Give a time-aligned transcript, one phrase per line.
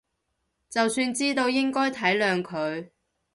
[0.67, 2.89] 就算知道應該體諒佢